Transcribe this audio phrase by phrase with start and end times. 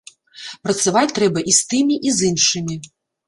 [0.63, 2.81] Працаваць трэба і з тымі, і з іншымі.